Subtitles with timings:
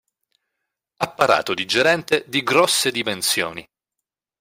[1.01, 3.63] Apparato digerente di grosse dimensioni.